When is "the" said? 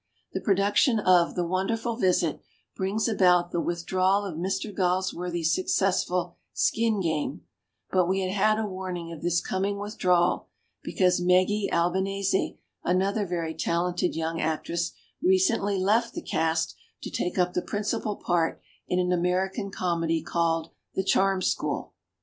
0.33-0.41, 1.35-1.45, 3.51-3.61, 16.15-16.23, 17.53-17.61, 20.95-21.03